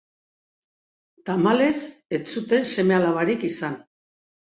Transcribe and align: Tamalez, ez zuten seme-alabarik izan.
Tamalez, 1.27 1.77
ez 2.19 2.23
zuten 2.37 2.69
seme-alabarik 2.73 3.51
izan. 3.55 3.81